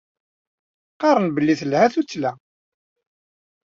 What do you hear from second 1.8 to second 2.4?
tuttla.